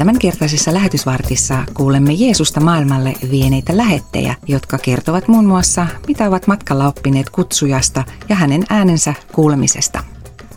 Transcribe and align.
Tämänkertaisessa 0.00 0.74
lähetysvartissa 0.74 1.64
kuulemme 1.74 2.12
Jeesusta 2.12 2.60
maailmalle 2.60 3.14
vieneitä 3.30 3.76
lähettejä, 3.76 4.34
jotka 4.46 4.78
kertovat 4.78 5.28
muun 5.28 5.44
muassa, 5.44 5.86
mitä 6.08 6.28
ovat 6.28 6.46
matkalla 6.46 6.88
oppineet 6.88 7.30
kutsujasta 7.30 8.04
ja 8.28 8.36
hänen 8.36 8.64
äänensä 8.70 9.14
kuulemisesta. 9.32 10.04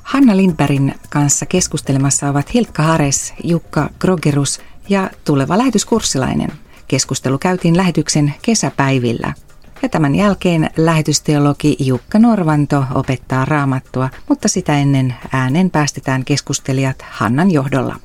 Hanna 0.03 0.37
Lindbergin 0.37 0.95
kanssa 1.09 1.45
keskustelemassa 1.45 2.29
ovat 2.29 2.54
Hilkka 2.54 2.84
Hares, 2.84 3.34
Jukka 3.43 3.89
Krogerus 4.00 4.61
ja 4.89 5.09
tuleva 5.25 5.57
lähetyskurssilainen. 5.57 6.50
Keskustelu 6.88 7.38
käytiin 7.38 7.78
lähetyksen 7.78 8.34
kesäpäivillä. 8.41 9.34
Ja 9.82 9.89
tämän 9.89 10.16
jälkeen 10.16 10.70
lähetysteologi 10.78 11.75
Jukka 11.80 12.20
Norvanto 12.20 12.86
opettaa 12.94 13.46
raamattua, 13.46 14.10
mutta 14.30 14.48
sitä 14.48 14.78
ennen 14.78 15.16
äänen 15.32 15.70
päästetään 15.70 16.25
keskustelijat 16.25 17.05
Hannan 17.12 17.52
johdolla. 17.52 17.96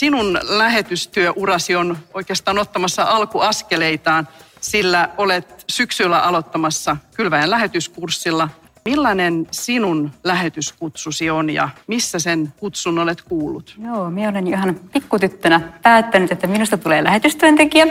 Sinun 0.00 0.38
lähetystyöurasi 0.42 1.76
on 1.76 1.98
oikeastaan 2.14 2.58
ottamassa 2.58 3.02
alkuaskeleitaan, 3.02 4.28
sillä 4.60 5.08
olet 5.18 5.64
syksyllä 5.70 6.18
aloittamassa 6.18 6.96
Kylväjän 7.16 7.50
lähetyskurssilla. 7.50 8.48
Millainen 8.84 9.46
sinun 9.50 10.10
lähetyskutsusi 10.24 11.30
on 11.30 11.50
ja 11.50 11.68
missä 11.86 12.18
sen 12.18 12.52
kutsun 12.56 12.98
olet 12.98 13.22
kuullut? 13.22 13.76
Joo, 13.84 14.10
minä 14.10 14.28
olen 14.28 14.46
ihan 14.46 14.80
pikkutyttönä 14.92 15.60
päättänyt, 15.82 16.32
että 16.32 16.46
minusta 16.46 16.78
tulee 16.78 17.04
lähetystyöntekijä. 17.04 17.86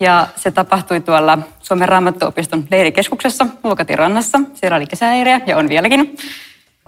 Ja 0.00 0.28
se 0.36 0.50
tapahtui 0.50 1.00
tuolla 1.00 1.38
Suomen 1.60 1.88
raamattuopiston 1.88 2.64
leirikeskuksessa 2.70 3.46
Luokatirannassa. 3.64 4.40
Siellä 4.54 4.76
oli 4.76 4.86
kesäleirejä 4.86 5.40
ja 5.46 5.56
on 5.56 5.68
vieläkin. 5.68 6.16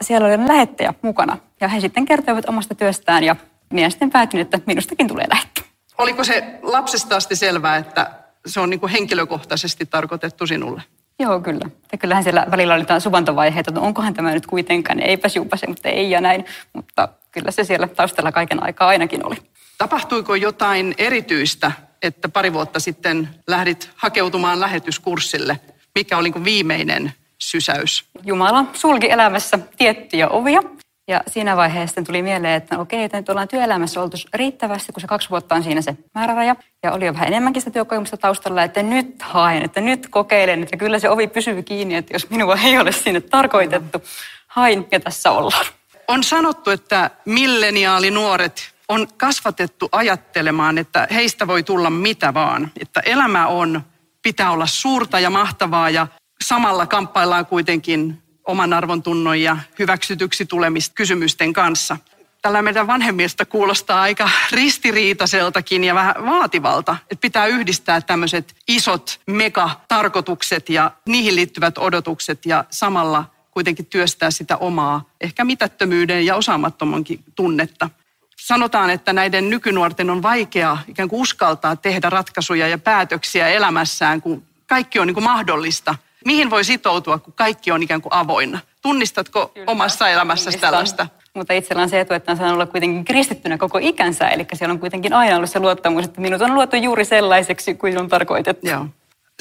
Siellä 0.00 0.26
oli 0.26 0.48
lähettäjä 0.48 0.94
mukana 1.02 1.38
ja 1.60 1.68
he 1.68 1.80
sitten 1.80 2.04
kertoivat 2.04 2.48
omasta 2.48 2.74
työstään 2.74 3.24
ja 3.24 3.36
minä 3.72 3.90
sitten 3.90 4.10
päätin, 4.10 4.40
että 4.40 4.58
minustakin 4.66 5.08
tulee 5.08 5.26
lähteä. 5.34 5.64
Oliko 5.98 6.24
se 6.24 6.58
lapsesta 6.62 7.16
asti 7.16 7.36
selvää, 7.36 7.76
että 7.76 8.10
se 8.46 8.60
on 8.60 8.70
niin 8.70 8.80
kuin 8.80 8.92
henkilökohtaisesti 8.92 9.86
tarkoitettu 9.86 10.46
sinulle? 10.46 10.82
Joo, 11.18 11.40
kyllä. 11.40 11.70
Ja 11.92 11.98
kyllähän 11.98 12.24
siellä 12.24 12.46
välillä 12.50 12.74
oli 12.74 12.82
jotain 12.82 13.00
suvantovaiheita, 13.00 13.70
että 13.70 13.80
no 13.80 13.86
onkohan 13.86 14.14
tämä 14.14 14.32
nyt 14.32 14.46
kuitenkaan, 14.46 15.00
eipäs 15.00 15.36
juupase, 15.36 15.66
mutta 15.66 15.88
ei 15.88 16.10
ja 16.10 16.20
näin. 16.20 16.44
Mutta 16.72 17.08
kyllä 17.32 17.50
se 17.50 17.64
siellä 17.64 17.88
taustalla 17.88 18.32
kaiken 18.32 18.62
aikaa 18.62 18.88
ainakin 18.88 19.26
oli. 19.26 19.36
Tapahtuiko 19.78 20.34
jotain 20.34 20.94
erityistä, 20.98 21.72
että 22.02 22.28
pari 22.28 22.52
vuotta 22.52 22.80
sitten 22.80 23.28
lähdit 23.46 23.90
hakeutumaan 23.96 24.60
lähetyskurssille? 24.60 25.60
Mikä 25.94 26.18
oli 26.18 26.30
niin 26.30 26.44
viimeinen 26.44 27.12
sysäys? 27.38 28.04
Jumala 28.24 28.64
sulki 28.72 29.10
elämässä 29.10 29.58
tiettyjä 29.76 30.28
ovia 30.28 30.60
ja 31.08 31.20
siinä 31.26 31.56
vaiheessa 31.56 32.02
tuli 32.02 32.22
mieleen, 32.22 32.54
että 32.54 32.78
okei, 32.78 33.04
että 33.04 33.16
nyt 33.16 33.28
ollaan 33.28 33.48
työelämässä 33.48 34.02
oltu 34.02 34.16
riittävästi, 34.34 34.92
kun 34.92 35.00
se 35.00 35.06
kaksi 35.06 35.30
vuotta 35.30 35.54
on 35.54 35.62
siinä 35.62 35.80
se 35.80 35.96
määräraja. 36.14 36.56
Ja 36.82 36.92
oli 36.92 37.06
jo 37.06 37.14
vähän 37.14 37.28
enemmänkin 37.28 37.62
sitä 37.62 37.72
työkokemusta 37.72 38.16
taustalla, 38.16 38.62
että 38.62 38.82
nyt 38.82 39.22
haen, 39.22 39.62
että 39.62 39.80
nyt 39.80 40.06
kokeilen, 40.10 40.62
että 40.62 40.76
kyllä 40.76 40.98
se 40.98 41.10
ovi 41.10 41.26
pysyy 41.26 41.62
kiinni, 41.62 41.94
että 41.94 42.14
jos 42.14 42.30
minua 42.30 42.58
ei 42.64 42.78
ole 42.78 42.92
sinne 42.92 43.20
tarkoitettu, 43.20 44.02
hain 44.46 44.88
ja 44.90 45.00
tässä 45.00 45.30
ollaan. 45.30 45.66
On 46.08 46.24
sanottu, 46.24 46.70
että 46.70 47.10
milleniaalinuoret 47.24 48.74
on 48.88 49.08
kasvatettu 49.16 49.88
ajattelemaan, 49.92 50.78
että 50.78 51.08
heistä 51.14 51.46
voi 51.46 51.62
tulla 51.62 51.90
mitä 51.90 52.34
vaan. 52.34 52.70
Että 52.80 53.00
elämä 53.00 53.46
on, 53.46 53.82
pitää 54.22 54.50
olla 54.50 54.66
suurta 54.66 55.20
ja 55.20 55.30
mahtavaa 55.30 55.90
ja 55.90 56.06
samalla 56.44 56.86
kamppaillaan 56.86 57.46
kuitenkin 57.46 58.22
oman 58.46 58.72
arvon 58.72 59.02
tunnon 59.02 59.40
ja 59.40 59.56
hyväksytyksi 59.78 60.46
tulemista 60.46 60.94
kysymysten 60.94 61.52
kanssa. 61.52 61.96
Tällä 62.42 62.62
meidän 62.62 62.86
vanhemmista 62.86 63.44
kuulostaa 63.44 64.02
aika 64.02 64.30
ristiriitaiseltakin 64.52 65.84
ja 65.84 65.94
vähän 65.94 66.14
vaativalta, 66.26 66.96
että 67.10 67.20
pitää 67.20 67.46
yhdistää 67.46 68.00
tämmöiset 68.00 68.54
isot 68.68 69.20
megatarkoitukset 69.26 70.68
ja 70.68 70.90
niihin 71.06 71.36
liittyvät 71.36 71.78
odotukset 71.78 72.46
ja 72.46 72.64
samalla 72.70 73.24
kuitenkin 73.50 73.86
työstää 73.86 74.30
sitä 74.30 74.56
omaa, 74.56 75.10
ehkä 75.20 75.44
mitättömyyden 75.44 76.26
ja 76.26 76.36
osaamattomankin 76.36 77.24
tunnetta. 77.34 77.90
Sanotaan, 78.36 78.90
että 78.90 79.12
näiden 79.12 79.50
nykynuorten 79.50 80.10
on 80.10 80.22
vaikea 80.22 80.78
ikään 80.88 81.08
kuin 81.08 81.22
uskaltaa 81.22 81.76
tehdä 81.76 82.10
ratkaisuja 82.10 82.68
ja 82.68 82.78
päätöksiä 82.78 83.48
elämässään, 83.48 84.22
kun 84.22 84.42
kaikki 84.66 84.98
on 84.98 85.06
niin 85.06 85.14
kuin 85.14 85.24
mahdollista– 85.24 85.94
mihin 86.26 86.50
voi 86.50 86.64
sitoutua, 86.64 87.18
kun 87.18 87.32
kaikki 87.36 87.72
on 87.72 87.82
ikään 87.82 88.02
kuin 88.02 88.12
avoinna? 88.12 88.58
Tunnistatko 88.82 89.50
Kyllä, 89.54 89.70
omassa 89.70 90.08
elämässäsi 90.08 90.58
tällaista? 90.58 91.06
Mutta 91.34 91.52
itsellä 91.52 91.82
on 91.82 91.88
se 91.88 92.00
etu, 92.00 92.14
että 92.14 92.32
on 92.32 92.38
saanut 92.38 92.54
olla 92.54 92.66
kuitenkin 92.66 93.04
kristittynä 93.04 93.58
koko 93.58 93.78
ikänsä. 93.82 94.28
Eli 94.28 94.46
siellä 94.54 94.72
on 94.72 94.78
kuitenkin 94.78 95.12
aina 95.12 95.36
ollut 95.36 95.50
se 95.50 95.60
luottamus, 95.60 96.04
että 96.04 96.20
minut 96.20 96.42
on 96.42 96.54
luotu 96.54 96.76
juuri 96.76 97.04
sellaiseksi 97.04 97.74
kuin 97.74 97.98
on 97.98 98.08
tarkoitettu. 98.08 98.68
Joo. 98.68 98.86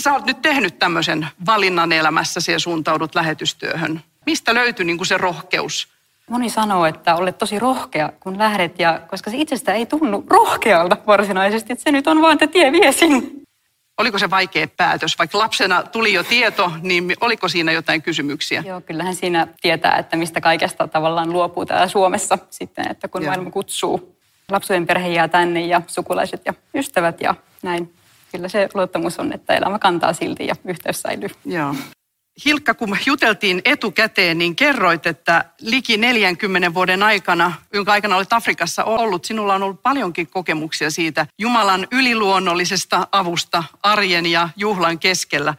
Sä 0.01 0.13
oot 0.13 0.25
nyt 0.25 0.41
tehnyt 0.41 0.79
tämmöisen 0.79 1.27
valinnan 1.45 1.91
elämässäsi 1.91 2.51
ja 2.51 2.59
suuntaudut 2.59 3.15
lähetystyöhön. 3.15 4.01
Mistä 4.25 4.53
löytyi 4.53 4.85
niin 4.85 4.97
kuin 4.97 5.07
se 5.07 5.17
rohkeus? 5.17 5.87
Moni 6.29 6.49
sanoo, 6.49 6.85
että 6.85 7.15
olet 7.15 7.37
tosi 7.37 7.59
rohkea, 7.59 8.11
kun 8.19 8.37
lähdet, 8.37 8.79
ja 8.79 8.99
koska 9.07 9.31
se 9.31 9.37
itsestä 9.37 9.73
ei 9.73 9.85
tunnu 9.85 10.25
rohkealta 10.29 10.97
varsinaisesti, 11.07 11.73
että 11.73 11.83
se 11.83 11.91
nyt 11.91 12.07
on 12.07 12.21
vaan, 12.21 12.33
että 12.33 12.47
tie 12.47 12.71
vie 12.71 12.91
sinne. 12.91 13.44
Oliko 13.97 14.19
se 14.19 14.29
vaikea 14.29 14.67
päätös? 14.77 15.19
Vaikka 15.19 15.37
lapsena 15.37 15.83
tuli 15.83 16.13
jo 16.13 16.23
tieto, 16.23 16.71
niin 16.81 17.13
oliko 17.21 17.47
siinä 17.47 17.71
jotain 17.71 18.01
kysymyksiä? 18.01 18.63
Joo, 18.67 18.81
kyllähän 18.81 19.15
siinä 19.15 19.47
tietää, 19.61 19.97
että 19.97 20.17
mistä 20.17 20.41
kaikesta 20.41 20.87
tavallaan 20.87 21.33
luopuu 21.33 21.65
täällä 21.65 21.87
Suomessa 21.87 22.37
sitten, 22.49 22.91
että 22.91 23.07
kun 23.07 23.21
Joo. 23.23 23.29
maailma 23.31 23.51
kutsuu. 23.51 24.15
Lapsujen 24.51 24.87
perhe 24.87 25.07
jää 25.07 25.27
tänne 25.27 25.61
ja 25.61 25.81
sukulaiset 25.87 26.41
ja 26.45 26.53
ystävät 26.75 27.21
ja 27.21 27.35
näin. 27.63 27.93
Kyllä 28.31 28.47
se 28.47 28.69
luottamus 28.73 29.19
on, 29.19 29.33
että 29.33 29.53
elämä 29.53 29.79
kantaa 29.79 30.13
silti 30.13 30.47
ja 30.47 30.55
yhteys 30.65 31.01
säilyy. 31.01 31.29
Joo. 31.45 31.75
Hilkka, 32.45 32.73
kun 32.73 32.97
juteltiin 33.05 33.61
etukäteen, 33.65 34.37
niin 34.37 34.55
kerroit, 34.55 35.05
että 35.05 35.45
liki 35.61 35.97
40 35.97 36.73
vuoden 36.73 37.03
aikana, 37.03 37.53
jonka 37.73 37.91
aikana 37.91 38.15
olet 38.15 38.33
Afrikassa 38.33 38.83
ollut, 38.83 39.25
sinulla 39.25 39.55
on 39.55 39.63
ollut 39.63 39.83
paljonkin 39.83 40.27
kokemuksia 40.27 40.91
siitä 40.91 41.27
Jumalan 41.39 41.87
yliluonnollisesta 41.91 43.07
avusta 43.11 43.63
arjen 43.83 44.25
ja 44.25 44.49
juhlan 44.55 44.99
keskellä. 44.99 45.53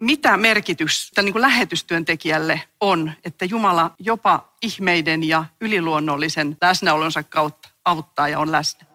Mitä 0.00 0.36
merkitystä 0.36 1.22
niin 1.22 1.32
kuin 1.32 1.42
lähetystyöntekijälle 1.42 2.62
on, 2.80 3.12
että 3.24 3.44
Jumala 3.44 3.90
jopa 3.98 4.52
ihmeiden 4.62 5.24
ja 5.24 5.44
yliluonnollisen 5.60 6.56
läsnäolonsa 6.60 7.22
kautta 7.22 7.68
auttaa 7.84 8.28
ja 8.28 8.38
on 8.38 8.52
läsnä? 8.52 8.89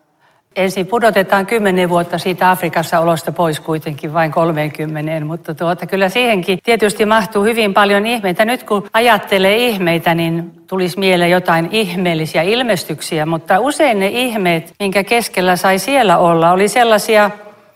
Ensin 0.55 0.87
pudotetaan 0.87 1.45
kymmenen 1.45 1.89
vuotta 1.89 2.17
siitä 2.17 2.51
Afrikassa 2.51 2.99
olosta 2.99 3.31
pois 3.31 3.59
kuitenkin 3.59 4.13
vain 4.13 4.31
30, 4.31 5.25
mutta 5.25 5.55
tuota, 5.55 5.85
kyllä 5.85 6.09
siihenkin 6.09 6.59
tietysti 6.63 7.05
mahtuu 7.05 7.43
hyvin 7.43 7.73
paljon 7.73 8.05
ihmeitä. 8.05 8.45
Nyt 8.45 8.63
kun 8.63 8.87
ajattelee 8.93 9.57
ihmeitä, 9.57 10.15
niin 10.15 10.51
tulisi 10.67 10.99
mieleen 10.99 11.31
jotain 11.31 11.69
ihmeellisiä 11.71 12.41
ilmestyksiä, 12.41 13.25
mutta 13.25 13.59
usein 13.59 13.99
ne 13.99 14.07
ihmeet, 14.07 14.73
minkä 14.79 15.03
keskellä 15.03 15.55
sai 15.55 15.79
siellä 15.79 16.17
olla, 16.17 16.51
oli 16.51 16.67
sellaisia 16.67 17.31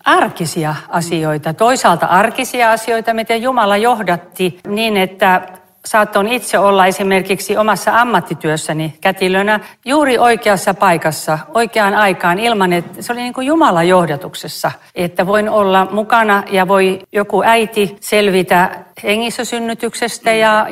arkisia 0.06 0.76
asioita. 0.90 1.54
Toisaalta 1.54 2.06
arkisia 2.06 2.72
asioita, 2.72 3.14
miten 3.14 3.42
Jumala 3.42 3.78
johdatti 3.78 4.60
niin, 4.68 4.98
että 4.98 5.42
saattoon 5.86 6.28
itse 6.28 6.60
olla 6.60 6.86
esimerkiksi 6.86 7.58
omassa 7.58 8.02
ammattityössäni 8.02 8.94
kätilönä 9.02 9.60
juuri 9.86 10.18
oikeassa 10.18 10.74
paikassa, 10.74 11.40
oikeaan 11.54 11.94
aikaan 11.94 12.40
ilman, 12.40 12.74
että 12.74 13.02
se 13.02 13.14
oli 13.14 13.22
niin 13.22 13.34
kuin 13.34 13.48
Jumalan 13.48 13.88
johdatuksessa, 13.88 14.72
että 14.96 15.28
voin 15.28 15.50
olla 15.50 15.88
mukana 15.92 16.44
ja 16.52 16.68
voi 16.68 17.00
joku 17.12 17.44
äiti 17.44 17.98
selvitä 18.02 18.70
hengissä 19.04 19.46
synnytyksestä 19.46 20.32
ja 20.32 20.68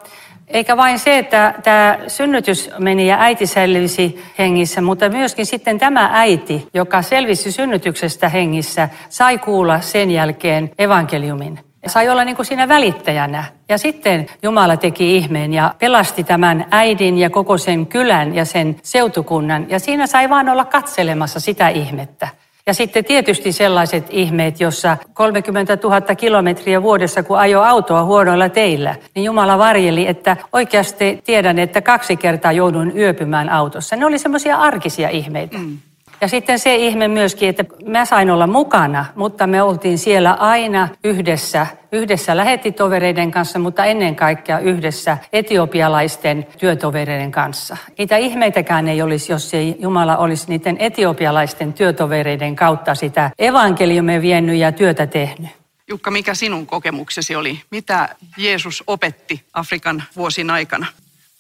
eikä 0.48 0.78
vain 0.78 1.00
se, 1.00 1.18
että 1.18 1.54
tämä 1.64 1.98
synnytys 2.08 2.70
meni 2.80 3.08
ja 3.08 3.18
äiti 3.20 3.48
selvisi 3.48 4.24
hengissä, 4.40 4.82
mutta 4.82 5.10
myöskin 5.10 5.46
sitten 5.46 5.80
tämä 5.80 6.10
äiti, 6.14 6.68
joka 6.74 7.02
selvisi 7.02 7.52
synnytyksestä 7.52 8.30
hengissä, 8.30 8.90
sai 9.10 9.38
kuulla 9.38 9.82
sen 9.82 10.12
jälkeen 10.12 10.72
evankeliumin. 10.78 11.67
Sai 11.90 12.10
olla 12.10 12.24
niin 12.24 12.36
kuin 12.36 12.46
siinä 12.46 12.68
välittäjänä. 12.68 13.44
Ja 13.70 13.78
sitten 13.78 14.28
Jumala 14.44 14.78
teki 14.78 15.18
ihmeen 15.18 15.54
ja 15.54 15.76
pelasti 15.80 16.24
tämän 16.24 16.66
äidin 16.72 17.18
ja 17.18 17.30
koko 17.30 17.58
sen 17.58 17.86
kylän 17.86 18.36
ja 18.36 18.46
sen 18.46 18.76
seutukunnan. 18.84 19.66
Ja 19.70 19.80
siinä 19.80 20.08
sai 20.08 20.30
vaan 20.30 20.50
olla 20.50 20.66
katselemassa 20.66 21.40
sitä 21.40 21.70
ihmettä. 21.70 22.28
Ja 22.68 22.74
sitten 22.74 23.06
tietysti 23.06 23.52
sellaiset 23.52 24.08
ihmeet, 24.10 24.60
jossa 24.60 24.98
30 25.14 25.78
000 25.84 26.02
kilometriä 26.02 26.82
vuodessa, 26.82 27.24
kun 27.24 27.40
ajo 27.40 27.62
autoa 27.62 28.04
huonoilla 28.04 28.50
teillä, 28.50 28.96
niin 29.16 29.24
Jumala 29.24 29.58
varjeli, 29.58 30.08
että 30.08 30.38
oikeasti 30.54 31.22
tiedän, 31.26 31.60
että 31.60 31.82
kaksi 31.82 32.18
kertaa 32.18 32.52
joudun 32.52 32.98
yöpymään 32.98 33.50
autossa. 33.50 33.96
Ne 33.96 34.06
oli 34.06 34.20
semmoisia 34.20 34.58
arkisia 34.58 35.10
ihmeitä. 35.10 35.58
Mm. 35.58 35.78
Ja 36.22 36.28
sitten 36.28 36.60
se 36.60 36.76
ihme 36.76 37.08
myöskin, 37.08 37.50
että 37.50 37.66
mä 37.86 38.06
sain 38.06 38.32
olla 38.32 38.48
mukana, 38.48 39.06
mutta 39.16 39.48
me 39.48 39.62
oltiin 39.62 39.98
siellä 39.98 40.34
aina 40.34 40.90
yhdessä, 41.04 41.68
yhdessä 41.92 42.38
lähettitovereiden 42.38 43.32
kanssa, 43.32 43.60
mutta 43.60 43.86
ennen 43.86 44.16
kaikkea 44.16 44.60
yhdessä 44.60 45.18
etiopialaisten 45.34 46.48
työtovereiden 46.58 47.32
kanssa. 47.32 47.78
Niitä 47.98 48.18
ihmeitäkään 48.18 48.88
ei 48.88 49.02
olisi, 49.02 49.32
jos 49.32 49.54
ei 49.54 49.76
Jumala 49.80 50.18
olisi 50.18 50.46
niiden 50.48 50.78
etiopialaisten 50.80 51.74
työtovereiden 51.74 52.56
kautta 52.56 52.96
sitä 52.96 53.32
evankeliumia 53.40 54.22
vienyt 54.22 54.58
ja 54.58 54.72
työtä 54.72 55.08
tehnyt. 55.08 55.50
Jukka, 55.88 56.12
mikä 56.12 56.34
sinun 56.34 56.68
kokemuksesi 56.68 57.36
oli? 57.36 57.62
Mitä 57.72 58.10
Jeesus 58.38 58.84
opetti 58.88 59.44
Afrikan 59.54 60.04
vuosin 60.16 60.50
aikana? 60.50 60.86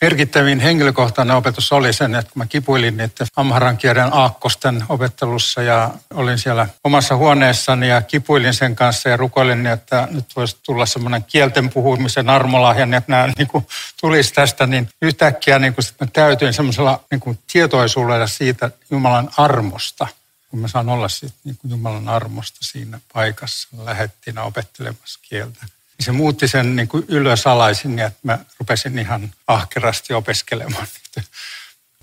Merkittävin 0.01 0.59
henkilökohtainen 0.59 1.35
opetus 1.35 1.71
oli 1.71 1.93
sen, 1.93 2.15
että 2.15 2.31
kun 2.31 2.39
mä 2.39 2.45
kipuilin 2.45 2.97
niiden 2.97 3.27
amharan 3.35 3.77
kielen 3.77 4.13
aakkosten 4.13 4.83
opettelussa 4.89 5.61
ja 5.61 5.91
olin 6.13 6.37
siellä 6.37 6.67
omassa 6.83 7.15
huoneessani 7.15 7.89
ja 7.89 8.01
kipuilin 8.01 8.53
sen 8.53 8.75
kanssa 8.75 9.09
ja 9.09 9.17
rukoilin, 9.17 9.67
että 9.67 10.07
nyt 10.11 10.25
voisi 10.35 10.57
tulla 10.63 10.85
semmoinen 10.85 11.23
kielten 11.23 11.69
puhumisen 11.69 12.29
armolahja, 12.29 12.85
niin 12.85 12.93
että 12.93 13.11
nämä 13.11 13.33
niin 13.37 13.47
kuin, 13.47 13.67
tulisi 14.01 14.33
tästä, 14.33 14.67
niin 14.67 14.89
yhtäkkiä 15.01 15.59
niin 15.59 15.73
kuin, 15.73 15.85
mä 15.99 16.07
täytyin 16.13 16.53
semmoisella 16.53 17.03
niin 17.11 17.19
kuin, 17.19 17.39
tietoisuudella 17.53 18.27
siitä 18.27 18.71
Jumalan 18.91 19.29
armosta, 19.37 20.07
kun 20.49 20.59
mä 20.59 20.67
saan 20.67 20.89
olla 20.89 21.09
siitä 21.09 21.35
niin 21.43 21.57
Jumalan 21.63 22.09
armosta 22.09 22.57
siinä 22.61 22.99
paikassa 23.13 23.67
lähettinä 23.85 24.43
opettelemassa 24.43 25.19
kieltä 25.29 25.76
se 25.99 26.11
muutti 26.11 26.47
sen 26.47 26.75
niin 26.75 26.87
kuin 26.87 27.05
ylösalaisin 27.07 27.95
niin, 27.95 28.05
että 28.05 28.19
mä 28.23 28.39
rupesin 28.59 28.99
ihan 28.99 29.31
ahkerasti 29.47 30.13
opiskelemaan 30.13 30.87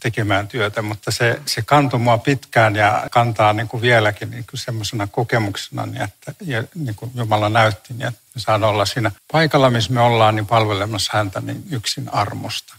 tekemään 0.00 0.48
työtä, 0.48 0.82
mutta 0.82 1.10
se, 1.10 1.40
se 1.46 1.62
kantoi 1.62 2.00
mua 2.00 2.18
pitkään 2.18 2.76
ja 2.76 3.06
kantaa 3.10 3.52
niin 3.52 3.68
kuin 3.68 3.80
vieläkin 3.80 4.30
niin 4.30 4.44
kuin 4.50 4.60
semmoisena 4.60 5.06
kokemuksena, 5.06 5.86
niin 5.86 6.02
että 6.02 6.34
ja 6.40 6.64
niin 6.74 6.94
kuin 6.94 7.10
Jumala 7.14 7.48
näytti, 7.48 7.94
niin 7.94 8.08
että 8.08 8.20
me 8.34 8.40
saan 8.40 8.64
olla 8.64 8.84
siinä 8.84 9.10
paikalla, 9.32 9.70
missä 9.70 9.92
me 9.92 10.00
ollaan, 10.00 10.36
niin 10.36 10.46
palvelemassa 10.46 11.10
häntä 11.14 11.40
niin 11.40 11.64
yksin 11.70 12.08
armosta. 12.12 12.74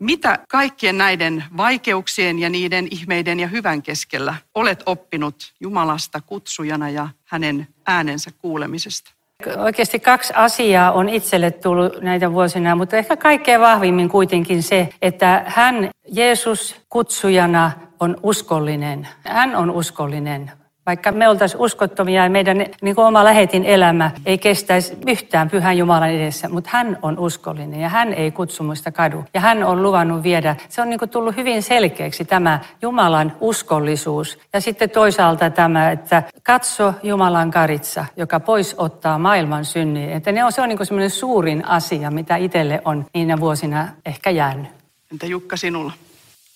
Mitä 0.00 0.38
kaikkien 0.48 0.98
näiden 0.98 1.44
vaikeuksien 1.56 2.38
ja 2.38 2.50
niiden 2.50 2.88
ihmeiden 2.90 3.40
ja 3.40 3.48
hyvän 3.48 3.82
keskellä 3.82 4.34
olet 4.54 4.82
oppinut 4.86 5.52
Jumalasta 5.60 6.20
kutsujana 6.20 6.90
ja 6.90 7.08
hänen 7.24 7.68
äänensä 7.86 8.30
kuulemisesta? 8.38 9.15
Oikeasti 9.56 10.00
kaksi 10.00 10.32
asiaa 10.36 10.92
on 10.92 11.08
itselle 11.08 11.50
tullut 11.50 12.00
näitä 12.00 12.32
vuosina, 12.32 12.74
mutta 12.74 12.96
ehkä 12.96 13.16
kaikkein 13.16 13.60
vahvimmin 13.60 14.08
kuitenkin 14.08 14.62
se, 14.62 14.88
että 15.02 15.44
hän 15.46 15.90
Jeesus 16.12 16.76
kutsujana 16.88 17.70
on 18.00 18.16
uskollinen. 18.22 19.08
Hän 19.24 19.56
on 19.56 19.70
uskollinen. 19.70 20.52
Vaikka 20.86 21.12
me 21.12 21.28
oltaisiin 21.28 21.60
uskottomia 21.60 22.24
ja 22.24 22.30
meidän 22.30 22.66
niin 22.82 22.94
kuin 22.94 23.06
oma 23.06 23.24
lähetin 23.24 23.64
elämä 23.64 24.10
ei 24.26 24.38
kestäisi 24.38 24.96
yhtään 25.06 25.50
pyhän 25.50 25.78
Jumalan 25.78 26.10
edessä, 26.10 26.48
mutta 26.48 26.70
hän 26.72 26.98
on 27.02 27.18
uskollinen 27.18 27.80
ja 27.80 27.88
hän 27.88 28.12
ei 28.14 28.30
kutsumuista 28.30 28.92
kadu. 28.92 29.24
Ja 29.34 29.40
hän 29.40 29.64
on 29.64 29.82
luvannut 29.82 30.22
viedä, 30.22 30.56
se 30.68 30.82
on 30.82 30.90
niin 30.90 30.98
kuin 30.98 31.08
tullut 31.08 31.36
hyvin 31.36 31.62
selkeäksi 31.62 32.24
tämä 32.24 32.60
Jumalan 32.82 33.32
uskollisuus. 33.40 34.38
Ja 34.52 34.60
sitten 34.60 34.90
toisaalta 34.90 35.50
tämä, 35.50 35.90
että 35.90 36.22
katso 36.42 36.94
Jumalan 37.02 37.50
karitsa, 37.50 38.04
joka 38.16 38.40
pois 38.40 38.74
ottaa 38.78 39.18
maailman 39.18 39.64
synnin. 39.64 40.10
Että 40.10 40.32
ne 40.32 40.44
on, 40.44 40.52
se 40.52 40.62
on 40.62 40.68
niin 40.68 40.76
kuin 40.76 40.86
semmoinen 40.86 41.10
suurin 41.10 41.64
asia, 41.68 42.10
mitä 42.10 42.36
itselle 42.36 42.82
on 42.84 43.06
niinä 43.14 43.40
vuosina 43.40 43.88
ehkä 44.06 44.30
jäänyt. 44.30 44.66
Entä 45.12 45.26
Jukka 45.26 45.56
sinulla? 45.56 45.92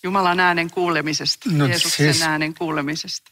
Jumalan 0.03 0.41
äänen 0.41 0.71
kuulemisesta, 0.71 1.51
no, 1.53 1.67
Jeesuksen 1.67 2.15
siis... 2.15 2.27
äänen 2.27 2.55
kuulemisesta. 2.55 3.31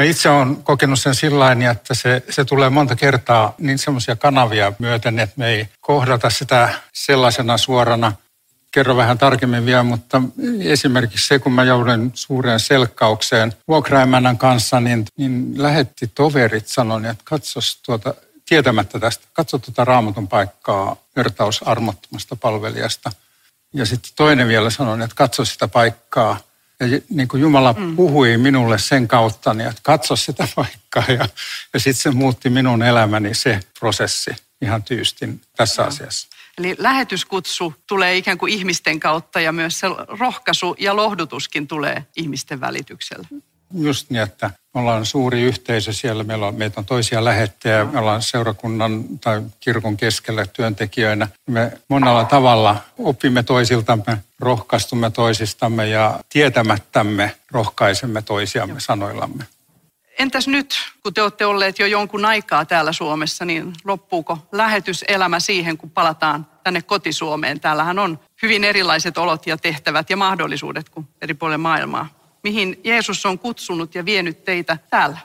Mä 0.00 0.04
itse 0.04 0.30
olen 0.30 0.62
kokenut 0.62 1.00
sen 1.00 1.14
sillä 1.14 1.56
että 1.70 1.94
se, 1.94 2.22
se 2.30 2.44
tulee 2.44 2.70
monta 2.70 2.96
kertaa 2.96 3.54
niin 3.58 3.78
semmoisia 3.78 4.16
kanavia 4.16 4.72
myöten, 4.78 5.18
että 5.18 5.34
me 5.36 5.48
ei 5.48 5.68
kohdata 5.80 6.30
sitä 6.30 6.74
sellaisena 6.92 7.58
suorana. 7.58 8.12
Kerro 8.72 8.96
vähän 8.96 9.18
tarkemmin 9.18 9.66
vielä, 9.66 9.82
mutta 9.82 10.22
esimerkiksi 10.60 11.28
se, 11.28 11.38
kun 11.38 11.52
mä 11.52 11.64
joudun 11.64 12.10
suureen 12.14 12.60
selkkaukseen 12.60 13.52
vuokraimänän 13.68 14.38
kanssa, 14.38 14.80
niin, 14.80 15.04
niin 15.16 15.62
lähetti 15.62 16.06
toverit 16.14 16.68
sanon, 16.68 17.06
että 17.06 17.24
katsos 17.24 17.80
tuota, 17.82 18.14
tietämättä 18.48 18.98
tästä, 18.98 19.26
katso 19.32 19.58
tuota 19.58 19.84
raamatun 19.84 20.28
paikkaa 20.28 20.96
vertaus 21.16 21.68
armottomasta 21.68 22.36
palvelijasta. 22.36 23.10
Ja 23.74 23.86
sitten 23.86 24.12
toinen 24.16 24.48
vielä 24.48 24.70
sanoi, 24.70 25.02
että 25.02 25.16
katso 25.16 25.44
sitä 25.44 25.68
paikkaa– 25.68 26.36
ja 26.80 27.00
niin 27.10 27.28
kuin 27.28 27.40
Jumala 27.40 27.74
mm. 27.78 27.96
puhui 27.96 28.36
minulle 28.36 28.78
sen 28.78 29.08
kautta, 29.08 29.54
niin 29.54 29.68
että 29.68 29.80
katso 29.82 30.16
sitä 30.16 30.48
paikkaa. 30.56 31.04
Ja, 31.08 31.28
ja 31.74 31.80
sitten 31.80 32.02
se 32.02 32.10
muutti 32.10 32.50
minun 32.50 32.82
elämäni 32.82 33.34
se 33.34 33.60
prosessi 33.80 34.30
ihan 34.62 34.82
tyystin 34.82 35.40
tässä 35.56 35.82
no. 35.82 35.88
asiassa. 35.88 36.28
Eli 36.58 36.76
lähetyskutsu 36.78 37.74
tulee 37.86 38.16
ikään 38.16 38.38
kuin 38.38 38.52
ihmisten 38.52 39.00
kautta 39.00 39.40
ja 39.40 39.52
myös 39.52 39.80
se 39.80 39.86
rohkaisu 40.18 40.76
ja 40.78 40.96
lohdutuskin 40.96 41.66
tulee 41.68 42.06
ihmisten 42.16 42.60
välityksellä. 42.60 43.28
Just 43.74 44.10
niin, 44.10 44.22
että 44.22 44.50
me 44.74 44.80
ollaan 44.80 45.06
suuri 45.06 45.42
yhteisö 45.42 45.92
siellä, 45.92 46.24
meillä 46.24 46.46
on, 46.46 46.54
meitä 46.54 46.80
on 46.80 46.86
toisia 46.86 47.24
lähettejä, 47.24 47.84
me 47.84 47.98
ollaan 47.98 48.22
seurakunnan 48.22 49.04
tai 49.18 49.42
kirkon 49.60 49.96
keskellä 49.96 50.46
työntekijöinä. 50.46 51.28
Me 51.46 51.72
monella 51.88 52.24
tavalla 52.24 52.76
opimme 52.98 53.42
toisiltamme, 53.42 54.18
rohkaistumme 54.40 55.10
toisistamme 55.10 55.88
ja 55.88 56.20
tietämättämme 56.28 57.36
rohkaisemme 57.50 58.22
toisiamme 58.22 58.80
sanoillamme. 58.80 59.44
Entäs 60.18 60.48
nyt, 60.48 60.76
kun 61.02 61.14
te 61.14 61.22
olette 61.22 61.46
olleet 61.46 61.78
jo 61.78 61.86
jonkun 61.86 62.24
aikaa 62.24 62.64
täällä 62.64 62.92
Suomessa, 62.92 63.44
niin 63.44 63.72
loppuuko 63.84 64.38
lähetyselämä 64.52 65.40
siihen, 65.40 65.78
kun 65.78 65.90
palataan 65.90 66.46
tänne 66.64 66.82
kotisuomeen? 66.82 67.60
Täällähän 67.60 67.98
on 67.98 68.18
hyvin 68.42 68.64
erilaiset 68.64 69.18
olot 69.18 69.46
ja 69.46 69.56
tehtävät 69.56 70.10
ja 70.10 70.16
mahdollisuudet 70.16 70.88
kuin 70.88 71.08
eri 71.22 71.34
puolilla 71.34 71.58
maailmaa 71.58 72.19
mihin 72.42 72.80
Jeesus 72.84 73.26
on 73.26 73.38
kutsunut 73.38 73.94
ja 73.94 74.04
vienyt 74.04 74.44
teitä 74.44 74.78
täällä? 74.90 75.18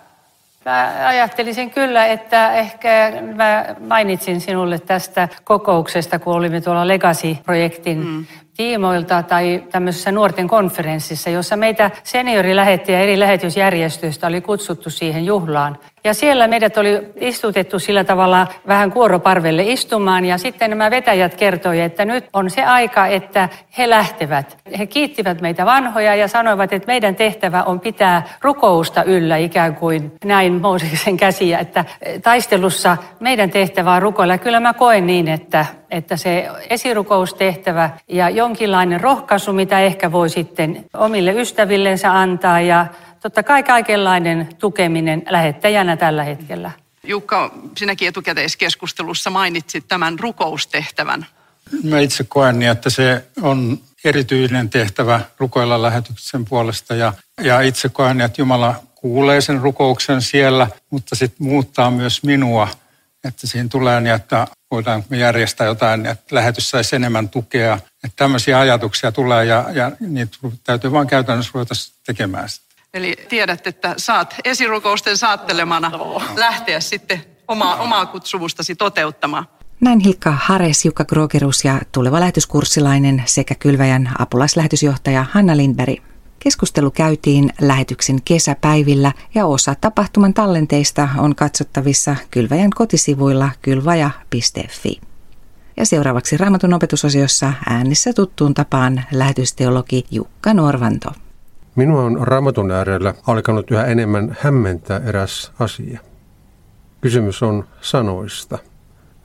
Mä 0.65 1.07
ajattelisin 1.07 1.69
kyllä, 1.71 2.05
että 2.05 2.53
ehkä 2.53 3.13
mä 3.35 3.75
mainitsin 3.79 4.41
sinulle 4.41 4.79
tästä 4.79 5.29
kokouksesta, 5.43 6.19
kun 6.19 6.35
olimme 6.35 6.61
tuolla 6.61 6.87
Legacy-projektin 6.87 8.05
mm 8.05 8.25
tiimoilta 8.57 9.23
tai 9.23 9.63
tämmöisessä 9.71 10.11
nuorten 10.11 10.47
konferenssissa, 10.47 11.29
jossa 11.29 11.55
meitä 11.55 11.91
seniorilähettiä 12.03 12.99
eri 12.99 13.19
lähetysjärjestöistä 13.19 14.27
oli 14.27 14.41
kutsuttu 14.41 14.89
siihen 14.89 15.25
juhlaan. 15.25 15.77
Ja 16.05 16.13
siellä 16.13 16.47
meidät 16.47 16.77
oli 16.77 17.01
istutettu 17.15 17.79
sillä 17.79 18.03
tavalla 18.03 18.47
vähän 18.67 18.91
kuoroparvelle 18.91 19.63
istumaan 19.63 20.25
ja 20.25 20.37
sitten 20.37 20.69
nämä 20.69 20.91
vetäjät 20.91 21.35
kertoivat, 21.35 21.85
että 21.85 22.05
nyt 22.05 22.25
on 22.33 22.49
se 22.49 22.63
aika, 22.63 23.07
että 23.07 23.49
he 23.77 23.89
lähtevät. 23.89 24.57
He 24.79 24.85
kiittivät 24.85 25.41
meitä 25.41 25.65
vanhoja 25.65 26.15
ja 26.15 26.27
sanoivat, 26.27 26.73
että 26.73 26.87
meidän 26.87 27.15
tehtävä 27.15 27.63
on 27.63 27.79
pitää 27.79 28.23
rukousta 28.41 29.03
yllä 29.03 29.37
ikään 29.37 29.75
kuin 29.75 30.11
näin 30.25 30.53
Mooseksen 30.53 31.17
käsiä, 31.17 31.59
että 31.59 31.85
taistelussa 32.23 32.97
meidän 33.19 33.49
tehtävä 33.49 33.93
on 33.93 34.01
rukoilla. 34.01 34.37
Kyllä 34.37 34.59
mä 34.59 34.73
koen 34.73 35.07
niin, 35.07 35.27
että 35.27 35.65
että 35.91 36.17
se 36.17 36.47
esirukoustehtävä 36.69 37.89
ja 38.07 38.29
jonkinlainen 38.29 39.01
rohkaisu, 39.01 39.53
mitä 39.53 39.79
ehkä 39.79 40.11
voi 40.11 40.29
sitten 40.29 40.85
omille 40.93 41.31
ystävillensä 41.31 42.19
antaa 42.19 42.61
ja 42.61 42.85
totta 43.25 43.43
kai 43.43 43.63
kaikenlainen 43.63 44.49
tukeminen 44.59 45.23
lähettäjänä 45.29 45.97
tällä 45.97 46.23
hetkellä. 46.23 46.71
Jukka, 47.03 47.51
sinäkin 47.77 48.07
etukäteiskeskustelussa 48.07 49.29
mainitsit 49.29 49.87
tämän 49.87 50.19
rukoustehtävän. 50.19 51.25
Mä 51.83 51.99
itse 51.99 52.23
koen 52.23 52.59
niin, 52.59 52.71
että 52.71 52.89
se 52.89 53.25
on 53.41 53.79
erityinen 54.03 54.69
tehtävä 54.69 55.21
rukoilla 55.37 55.81
lähetyksen 55.81 56.45
puolesta 56.45 56.95
ja, 56.95 57.13
ja 57.41 57.61
itse 57.61 57.89
koen, 57.89 58.21
että 58.21 58.41
Jumala 58.41 58.75
kuulee 58.95 59.41
sen 59.41 59.61
rukouksen 59.61 60.21
siellä, 60.21 60.67
mutta 60.89 61.15
sitten 61.15 61.47
muuttaa 61.47 61.91
myös 61.91 62.23
minua, 62.23 62.67
että 63.23 63.47
siinä 63.47 63.69
tulee 63.69 64.01
niin, 64.01 64.15
että 64.15 64.47
voidaan 64.71 65.03
me 65.09 65.17
järjestää 65.17 65.67
jotain, 65.67 66.05
että 66.05 66.35
lähetys 66.35 66.69
saisi 66.69 66.95
enemmän 66.95 67.29
tukea. 67.29 67.73
Että 68.03 68.15
tämmöisiä 68.15 68.59
ajatuksia 68.59 69.11
tulee 69.11 69.45
ja, 69.45 69.65
ja 69.73 69.91
niitä 69.99 70.37
täytyy 70.63 70.91
vain 70.91 71.07
käytännössä 71.07 71.51
ruveta 71.53 71.73
tekemään. 72.05 72.49
Eli 72.95 73.15
tiedät, 73.29 73.67
että 73.67 73.93
saat 73.97 74.35
esirukousten 74.45 75.17
saattelemana 75.17 75.91
lähteä 76.35 76.79
sitten 76.79 77.21
omaa, 77.47 77.75
omaa 77.75 78.05
kutsumustasi 78.05 78.75
toteuttamaan. 78.75 79.45
Näin 79.81 79.99
Hilkka 79.99 80.31
Hares, 80.31 80.85
Jukka 80.85 81.05
Krogerus 81.05 81.65
ja 81.65 81.81
tuleva 81.91 82.19
lähetyskurssilainen 82.19 83.23
sekä 83.25 83.55
Kylväjän 83.55 84.11
apulaislähetysjohtaja 84.19 85.25
Hanna 85.31 85.57
Lindberg. 85.57 85.99
Keskustelu 86.39 86.91
käytiin 86.91 87.53
lähetyksen 87.61 88.21
kesäpäivillä 88.21 89.11
ja 89.35 89.45
osa 89.45 89.75
tapahtuman 89.81 90.33
tallenteista 90.33 91.09
on 91.17 91.35
katsottavissa 91.35 92.15
Kylväjän 92.31 92.69
kotisivuilla 92.69 93.49
kylvaja.fi. 93.61 95.01
Ja 95.77 95.85
seuraavaksi 95.85 96.37
Raamatun 96.37 96.73
opetusosiossa 96.73 97.53
äänissä 97.69 98.13
tuttuun 98.13 98.53
tapaan 98.53 99.03
lähetysteologi 99.11 100.05
Jukka 100.11 100.53
Norvanto. 100.53 101.09
Minua 101.75 102.03
on 102.03 102.27
raamatun 102.27 102.71
äärellä 102.71 103.13
alkanut 103.27 103.71
yhä 103.71 103.85
enemmän 103.85 104.37
hämmentää 104.39 105.01
eräs 105.05 105.51
asia. 105.59 105.99
Kysymys 107.01 107.43
on 107.43 107.65
sanoista. 107.81 108.57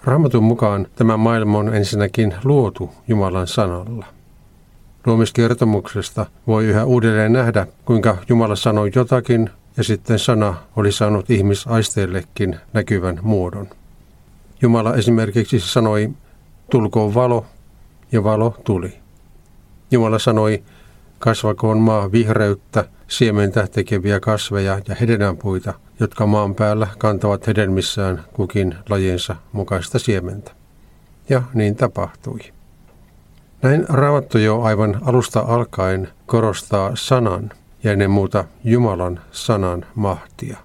Raamatun 0.05 0.45
mukaan 0.45 0.87
tämä 0.97 1.17
maailma 1.17 1.59
on 1.59 1.75
ensinnäkin 1.75 2.35
luotu 2.45 2.91
Jumalan 3.09 3.47
sanalla. 3.47 4.07
Luomiskertomuksesta 5.07 6.27
voi 6.47 6.67
yhä 6.67 6.85
uudelleen 6.85 7.33
nähdä, 7.33 7.67
kuinka 7.85 8.17
Jumala 8.29 8.57
sanoi 8.57 8.91
jotakin 8.95 9.51
ja 9.77 9.85
sitten 9.85 10.19
sana 10.19 10.55
oli 10.77 10.93
saanut 10.93 11.31
ihmisaisteillekin 11.31 12.57
näkyvän 12.73 13.19
muodon. 13.23 13.69
Jumala 14.63 14.95
esimerkiksi 14.95 15.61
sanoi, 15.61 16.11
tulkoon 16.71 17.15
valo, 17.15 17.47
ja 18.13 18.25
valo 18.25 18.55
tuli. 18.65 18.93
Jumala 19.91 20.19
sanoi, 20.19 20.63
kasvakoon 21.21 21.79
maa 21.79 22.13
vihreyttä, 22.13 22.85
siementä 23.09 23.67
tekeviä 23.67 24.21
kasveja 24.21 24.81
ja 24.89 24.95
hedelmänpuita, 24.95 25.75
jotka 26.01 26.27
maan 26.27 26.55
päällä 26.55 26.89
kantavat 26.99 27.47
hedelmissään 27.47 28.25
kukin 28.33 28.75
lajensa 28.89 29.37
mukaista 29.53 29.99
siementä. 29.99 30.53
Ja 31.29 31.43
niin 31.55 31.77
tapahtui. 31.77 32.39
Näin 33.63 33.87
Raamattu 33.89 34.39
jo 34.39 34.63
aivan 34.63 34.99
alusta 35.03 35.41
alkaen 35.41 36.09
korostaa 36.27 36.91
sanan 36.95 37.51
ja 37.85 37.93
ennen 37.93 38.11
muuta 38.11 38.45
Jumalan 38.65 39.21
sanan 39.33 39.87
mahtia. 39.95 40.57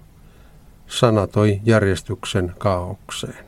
Sana 0.86 1.26
toi 1.26 1.60
järjestyksen 1.64 2.54
kaaukseen. 2.58 3.44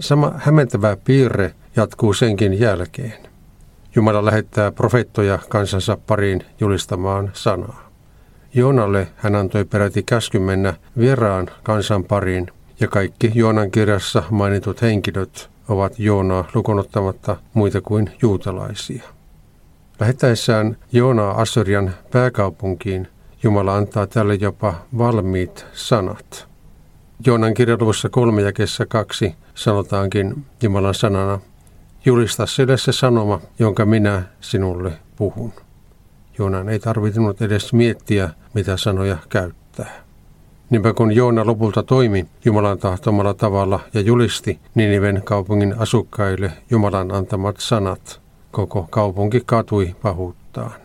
Sama 0.00 0.32
hämmentävä 0.36 0.96
piirre 1.04 1.54
jatkuu 1.76 2.12
senkin 2.12 2.60
jälkeen. 2.60 3.33
Jumala 3.96 4.24
lähettää 4.24 4.72
profeettoja 4.72 5.38
kansansa 5.48 5.96
pariin 6.06 6.44
julistamaan 6.60 7.30
sanaa. 7.32 7.90
Joonalle 8.54 9.08
hän 9.16 9.34
antoi 9.34 9.64
peräti 9.64 10.02
käsky 10.02 10.38
mennä 10.38 10.74
vieraan 10.98 11.50
kansan 11.62 12.04
pariin, 12.04 12.46
ja 12.80 12.88
kaikki 12.88 13.32
Joonan 13.34 13.70
kirjassa 13.70 14.22
mainitut 14.30 14.82
henkilöt 14.82 15.50
ovat 15.68 15.98
Joonaa 15.98 16.44
lukunottamatta 16.54 17.36
muita 17.54 17.80
kuin 17.80 18.10
juutalaisia. 18.22 19.02
Lähettäessään 20.00 20.76
Joonaa 20.92 21.40
Assyrian 21.40 21.94
pääkaupunkiin, 22.10 23.08
Jumala 23.42 23.76
antaa 23.76 24.06
tälle 24.06 24.34
jopa 24.34 24.74
valmiit 24.98 25.66
sanat. 25.72 26.48
Joonan 27.26 27.54
kirjaluvussa 27.54 28.08
kolme 28.08 28.42
jakessa 28.42 28.86
kaksi 28.86 29.34
sanotaankin 29.54 30.44
Jumalan 30.62 30.94
sanana, 30.94 31.38
julista 32.04 32.46
sille 32.46 32.76
se 32.76 32.92
sanoma, 32.92 33.40
jonka 33.58 33.86
minä 33.86 34.22
sinulle 34.40 34.92
puhun. 35.16 35.52
Joonan 36.38 36.68
ei 36.68 36.78
tarvinnut 36.78 37.42
edes 37.42 37.72
miettiä, 37.72 38.30
mitä 38.54 38.76
sanoja 38.76 39.16
käyttää. 39.28 40.04
Niinpä 40.70 40.92
kun 40.92 41.12
Joona 41.12 41.46
lopulta 41.46 41.82
toimi 41.82 42.26
Jumalan 42.44 42.78
tahtomalla 42.78 43.34
tavalla 43.34 43.80
ja 43.94 44.00
julisti 44.00 44.60
Niniven 44.74 45.22
kaupungin 45.24 45.74
asukkaille 45.78 46.52
Jumalan 46.70 47.12
antamat 47.12 47.56
sanat, 47.58 48.20
koko 48.50 48.86
kaupunki 48.90 49.42
katui 49.46 49.96
pahuuttaan. 50.02 50.80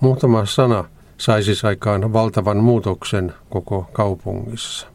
Muutama 0.00 0.46
sana 0.46 0.84
saisi 1.18 1.66
aikaan 1.66 2.12
valtavan 2.12 2.56
muutoksen 2.56 3.34
koko 3.50 3.86
kaupungissa. 3.92 4.86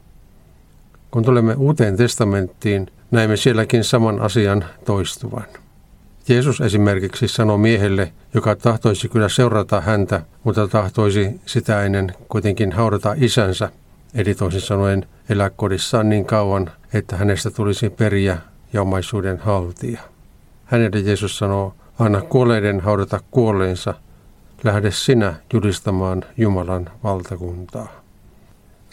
Kun 1.13 1.23
tulemme 1.23 1.53
uuteen 1.53 1.97
testamenttiin, 1.97 2.87
näemme 3.11 3.37
sielläkin 3.37 3.83
saman 3.83 4.19
asian 4.19 4.65
toistuvan. 4.85 5.45
Jeesus 6.27 6.61
esimerkiksi 6.61 7.27
sanoi 7.27 7.57
miehelle, 7.57 8.13
joka 8.33 8.55
tahtoisi 8.55 9.09
kyllä 9.09 9.29
seurata 9.29 9.81
häntä, 9.81 10.21
mutta 10.43 10.67
tahtoisi 10.67 11.41
sitä 11.45 11.83
ennen 11.83 12.13
kuitenkin 12.29 12.71
haudata 12.71 13.15
isänsä, 13.17 13.69
eli 14.13 14.35
toisin 14.35 14.61
sanoen 14.61 15.05
elää 15.29 15.49
kodissaan 15.49 16.09
niin 16.09 16.25
kauan, 16.25 16.71
että 16.93 17.15
hänestä 17.17 17.51
tulisi 17.51 17.89
periä 17.89 18.37
ja 18.73 18.81
omaisuuden 18.81 19.37
haltija. 19.37 20.01
Hänelle 20.65 20.99
Jeesus 20.99 21.37
sanoo, 21.37 21.73
anna 21.99 22.21
kuolleiden 22.21 22.79
haudata 22.79 23.19
kuolleensa, 23.31 23.93
lähde 24.63 24.91
sinä 24.91 25.33
julistamaan 25.53 26.23
Jumalan 26.37 26.89
valtakuntaa. 27.03 28.02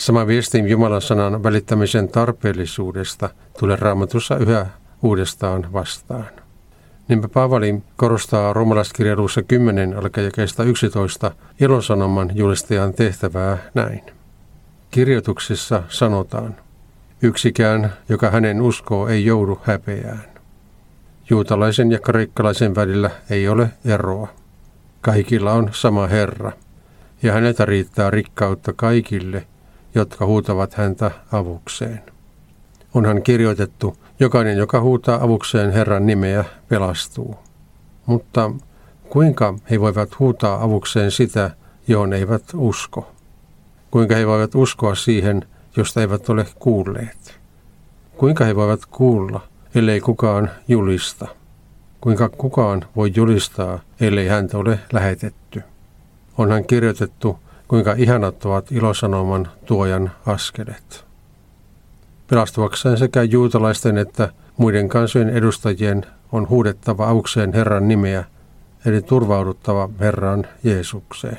Sama 0.01 0.27
viesti 0.27 0.71
Jumalan 0.71 1.03
sanan 1.03 1.43
välittämisen 1.43 2.09
tarpeellisuudesta 2.09 3.31
tulee 3.59 3.77
raamatussa 3.77 4.37
yhä 4.37 4.67
uudestaan 5.03 5.73
vastaan. 5.73 6.27
Niinpä 7.09 7.29
Paavali 7.29 7.83
korostaa 7.97 8.53
romalaiskirjaluussa 8.53 9.43
10 9.43 9.97
alkajakeista 9.99 10.65
11 10.65 11.31
ilosanoman 11.61 12.31
julistajan 12.35 12.95
tehtävää 12.95 13.59
näin. 13.75 14.03
Kirjoituksissa 14.91 15.83
sanotaan, 15.89 16.57
yksikään, 17.23 17.93
joka 18.09 18.31
hänen 18.31 18.63
uskoo, 18.63 19.09
ei 19.09 19.25
joudu 19.25 19.61
häpeään. 19.63 20.25
Juutalaisen 21.31 21.93
ja 21.93 21.99
kreikkalaisen 21.99 22.75
välillä 22.75 23.11
ei 23.31 23.49
ole 23.49 23.71
eroa. 23.85 24.29
Kaikilla 25.01 25.53
on 25.53 25.69
sama 25.73 26.07
Herra, 26.07 26.53
ja 27.23 27.33
häneltä 27.33 27.65
riittää 27.65 28.11
rikkautta 28.11 28.73
kaikille, 28.73 29.47
jotka 29.95 30.27
huutavat 30.27 30.75
häntä 30.75 31.11
avukseen. 31.33 32.03
Onhan 32.95 33.23
kirjoitettu, 33.23 33.97
jokainen, 34.21 34.57
joka 34.57 34.81
huutaa 34.81 35.25
avukseen 35.25 35.73
Herran 35.73 36.07
nimeä, 36.07 36.45
pelastuu. 36.69 37.39
Mutta 38.07 38.51
kuinka 39.09 39.55
he 39.71 39.81
voivat 39.81 40.19
huutaa 40.19 40.63
avukseen 40.65 41.11
sitä, 41.11 41.51
johon 41.89 42.13
eivät 42.13 42.43
usko? 42.55 43.13
Kuinka 43.91 44.15
he 44.15 44.27
voivat 44.27 44.55
uskoa 44.55 44.95
siihen, 44.95 45.47
josta 45.77 46.01
eivät 46.01 46.29
ole 46.29 46.47
kuulleet? 46.59 47.41
Kuinka 48.17 48.45
he 48.45 48.57
voivat 48.57 48.87
kuulla, 48.87 49.41
ellei 49.75 50.01
kukaan 50.01 50.51
julista? 50.69 51.27
Kuinka 52.01 52.29
kukaan 52.29 52.85
voi 52.97 53.13
julistaa, 53.17 53.79
ellei 54.01 54.29
häntä 54.29 54.59
ole 54.59 54.79
lähetetty? 54.93 55.63
Onhan 56.39 56.65
kirjoitettu, 56.65 57.39
kuinka 57.71 57.95
ihanat 57.99 58.45
ovat 58.45 58.73
ilosanoman 58.73 59.49
tuojan 59.67 60.11
askelet. 60.27 61.05
Pelastuakseen 62.27 62.99
sekä 62.99 63.23
juutalaisten 63.23 63.99
että 63.99 64.33
muiden 64.57 64.89
kansojen 64.89 65.31
edustajien 65.31 66.07
on 66.33 66.49
huudettava 66.49 67.07
aukseen 67.07 67.53
Herran 67.53 67.89
nimeä, 67.89 68.25
eli 68.87 69.03
turvauduttava 69.03 69.89
Herran 70.01 70.47
Jeesukseen. 70.65 71.39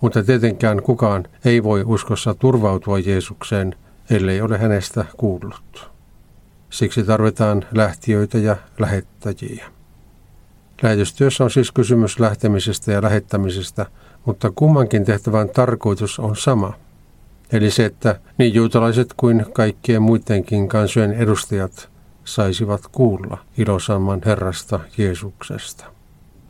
Mutta 0.00 0.22
tietenkään 0.22 0.82
kukaan 0.82 1.24
ei 1.44 1.62
voi 1.62 1.82
uskossa 1.86 2.34
turvautua 2.34 2.98
Jeesukseen, 2.98 3.74
ellei 4.10 4.40
ole 4.40 4.58
hänestä 4.58 5.04
kuullut. 5.16 5.90
Siksi 6.70 7.04
tarvitaan 7.04 7.64
lähtiöitä 7.72 8.38
ja 8.38 8.56
lähettäjiä. 8.78 9.66
Lähetystyössä 10.82 11.44
on 11.44 11.50
siis 11.50 11.72
kysymys 11.72 12.20
lähtemisestä 12.20 12.92
ja 12.92 13.02
lähettämisestä– 13.02 13.86
mutta 14.26 14.52
kummankin 14.54 15.04
tehtävän 15.04 15.48
tarkoitus 15.48 16.18
on 16.18 16.36
sama. 16.36 16.72
Eli 17.52 17.70
se, 17.70 17.84
että 17.84 18.20
niin 18.38 18.54
juutalaiset 18.54 19.14
kuin 19.16 19.46
kaikkien 19.52 20.02
muidenkin 20.02 20.68
kansojen 20.68 21.12
edustajat 21.12 21.88
saisivat 22.24 22.80
kuulla 22.92 23.38
ilosamman 23.58 24.22
Herrasta 24.24 24.80
Jeesuksesta. 24.98 25.84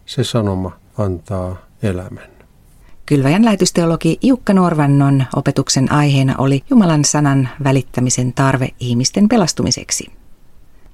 Se 0.06 0.24
sanoma 0.24 0.72
antaa 0.98 1.56
elämän. 1.82 2.36
Kylväjän 3.06 3.44
lähetysteologi 3.44 4.18
Jukka 4.22 4.52
Norvannon 4.52 5.24
opetuksen 5.36 5.92
aiheena 5.92 6.34
oli 6.38 6.62
Jumalan 6.70 7.04
sanan 7.04 7.48
välittämisen 7.64 8.32
tarve 8.32 8.68
ihmisten 8.80 9.28
pelastumiseksi. 9.28 10.10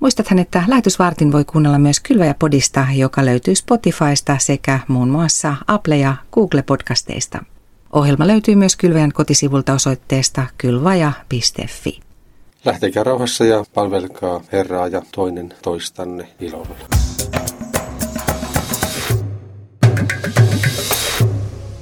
Muistathan, 0.02 0.38
että 0.38 0.62
lähetysvartin 0.66 1.32
voi 1.32 1.44
kuunnella 1.44 1.78
myös 1.78 2.00
Kylväjä-podista, 2.00 2.87
joka 2.97 3.25
löytyy 3.25 3.54
Spotifysta 3.54 4.37
sekä 4.38 4.80
muun 4.88 5.09
muassa 5.09 5.54
Apple- 5.66 5.97
ja 5.97 6.16
Google-podcasteista. 6.32 7.44
Ohjelma 7.92 8.26
löytyy 8.26 8.54
myös 8.54 8.76
Kylväjän 8.76 9.12
kotisivulta 9.12 9.73
osoitteesta 9.73 10.47
kylvaja.fi. 10.59 12.00
Lähtekää 12.64 13.04
rauhassa 13.04 13.44
ja 13.44 13.64
palvelkaa 13.75 14.40
Herraa 14.52 14.88
ja 14.88 15.02
toinen 15.14 15.54
toistanne 15.62 16.28
ilolla. 16.40 16.76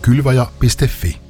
Kylvaja.fi 0.02 1.29